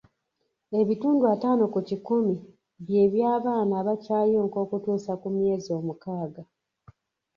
Ebitundu 0.79 1.23
ataano 1.33 1.63
ku 1.73 1.79
kikumi 1.89 2.35
bye 2.85 2.99
eby'abaana 3.05 3.73
abakyayonka 3.81 4.57
okutuusa 4.65 5.11
ku 5.21 5.27
myezi 5.37 5.69
omukaaga. 5.79 6.43